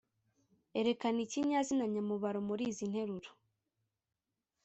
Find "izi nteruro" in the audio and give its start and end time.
2.71-3.29